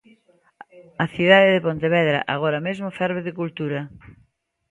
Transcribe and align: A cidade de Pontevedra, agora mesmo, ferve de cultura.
A 1.03 1.05
cidade 1.15 1.53
de 1.55 1.63
Pontevedra, 1.67 2.19
agora 2.35 2.59
mesmo, 2.67 2.95
ferve 2.99 3.21
de 3.27 3.35
cultura. 3.39 3.79